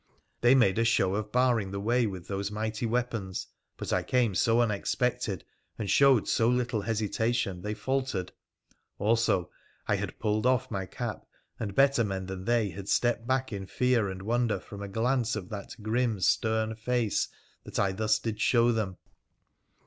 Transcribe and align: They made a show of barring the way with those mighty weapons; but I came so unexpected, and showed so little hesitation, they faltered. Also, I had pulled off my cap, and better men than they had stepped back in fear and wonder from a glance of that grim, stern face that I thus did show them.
They 0.39 0.55
made 0.55 0.79
a 0.79 0.83
show 0.83 1.13
of 1.13 1.31
barring 1.31 1.69
the 1.69 1.79
way 1.79 2.07
with 2.07 2.27
those 2.27 2.49
mighty 2.49 2.87
weapons; 2.87 3.45
but 3.77 3.93
I 3.93 4.01
came 4.01 4.33
so 4.33 4.59
unexpected, 4.59 5.45
and 5.77 5.87
showed 5.91 6.27
so 6.27 6.49
little 6.49 6.81
hesitation, 6.81 7.61
they 7.61 7.75
faltered. 7.75 8.31
Also, 8.97 9.51
I 9.87 9.97
had 9.97 10.17
pulled 10.17 10.47
off 10.47 10.71
my 10.71 10.87
cap, 10.87 11.27
and 11.59 11.75
better 11.75 12.03
men 12.03 12.25
than 12.25 12.45
they 12.45 12.69
had 12.71 12.89
stepped 12.89 13.27
back 13.27 13.53
in 13.53 13.67
fear 13.67 14.09
and 14.09 14.23
wonder 14.23 14.59
from 14.59 14.81
a 14.81 14.87
glance 14.87 15.35
of 15.35 15.49
that 15.49 15.75
grim, 15.83 16.19
stern 16.19 16.73
face 16.73 17.27
that 17.63 17.77
I 17.77 17.91
thus 17.91 18.17
did 18.17 18.41
show 18.41 18.71
them. 18.71 18.97